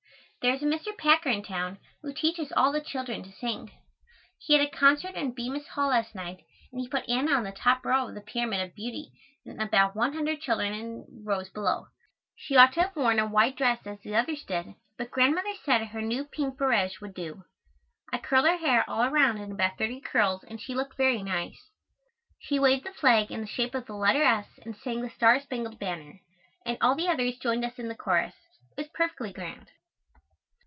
There 0.41 0.55
is 0.55 0.63
a 0.63 0.65
Mr. 0.65 0.97
Packer 0.97 1.29
in 1.29 1.43
town, 1.43 1.77
who 2.01 2.11
teaches 2.11 2.51
all 2.53 2.71
the 2.71 2.81
children 2.81 3.21
to 3.21 3.31
sing. 3.31 3.69
He 4.39 4.53
had 4.55 4.65
a 4.67 4.71
concert 4.71 5.13
in 5.13 5.35
Bemis 5.35 5.67
Hall 5.67 5.89
last 5.89 6.15
night 6.15 6.41
and 6.71 6.81
he 6.81 6.87
put 6.89 7.07
Anna 7.07 7.33
on 7.33 7.43
the 7.43 7.51
top 7.51 7.85
row 7.85 8.07
of 8.07 8.15
the 8.15 8.21
pyramid 8.21 8.59
of 8.61 8.73
beauty 8.73 9.11
and 9.45 9.61
about 9.61 9.95
one 9.95 10.13
hundred 10.13 10.41
children 10.41 10.73
in 10.73 11.05
rows 11.23 11.47
below. 11.51 11.89
She 12.35 12.55
ought 12.57 12.73
to 12.73 12.81
have 12.81 12.95
worn 12.95 13.19
a 13.19 13.27
white 13.27 13.55
dress 13.55 13.85
as 13.85 13.99
the 13.99 14.15
others 14.15 14.43
did 14.43 14.73
but 14.97 15.11
Grandmother 15.11 15.53
said 15.63 15.85
her 15.89 16.01
new 16.01 16.23
pink 16.25 16.57
barège 16.57 16.99
would 17.01 17.13
do. 17.13 17.43
I 18.11 18.17
curled 18.17 18.47
her 18.47 18.57
hair 18.57 18.83
all 18.89 19.03
around 19.03 19.37
in 19.37 19.51
about 19.51 19.77
thirty 19.77 20.01
curls 20.01 20.43
and 20.43 20.59
she 20.59 20.73
looked 20.73 20.97
very 20.97 21.21
nice. 21.21 21.69
She 22.39 22.57
waved 22.57 22.83
the 22.87 22.93
flag 22.93 23.29
in 23.31 23.41
the 23.41 23.45
shape 23.47 23.75
of 23.75 23.85
the 23.85 23.93
letter 23.93 24.23
S 24.23 24.47
and 24.65 24.75
sang 24.75 25.01
"The 25.03 25.11
Star 25.11 25.39
Spangled 25.39 25.77
Banner," 25.77 26.19
and 26.65 26.79
all 26.81 26.95
the 26.95 27.07
others 27.09 27.37
joined 27.37 27.63
in 27.77 27.87
the 27.89 27.93
chorus. 27.93 28.33
It 28.75 28.81
was 28.81 28.87
perfectly 28.87 29.31
grand. 29.31 29.67